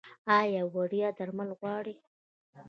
ایا 0.39 0.63
وړیا 0.73 1.09
درمل 1.17 1.49
غواړئ؟ 1.59 1.95